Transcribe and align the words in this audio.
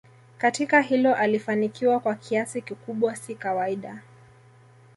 katika 0.37 0.81
hilo 0.81 1.15
alifanikiwa 1.15 1.99
kwa 1.99 2.15
kiasi 2.15 2.61
kikubwa 2.61 3.15
si 3.15 3.35
kawaida 3.35 4.01